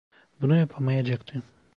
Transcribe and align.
Bunu 0.41 0.55
yapamayacaktı… 0.55 1.41